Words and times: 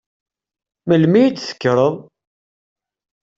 Melmi 0.87 1.19
i 1.23 1.27
d-tekkreḍ? 1.31 1.93